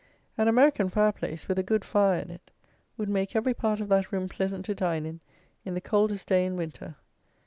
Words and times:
An 0.35 0.47
American 0.47 0.89
fire 0.89 1.11
place, 1.11 1.47
with 1.47 1.59
a 1.59 1.61
good 1.61 1.85
fire 1.85 2.19
in 2.19 2.31
it, 2.31 2.49
would 2.97 3.07
make 3.07 3.35
every 3.35 3.53
part 3.53 3.79
of 3.79 3.87
that 3.89 4.11
room 4.11 4.27
pleasant 4.27 4.65
to 4.65 4.73
dine 4.73 5.05
in 5.05 5.19
in 5.63 5.75
the 5.75 5.79
coldest 5.79 6.27
day 6.27 6.43
in 6.43 6.55
winter. 6.57 6.95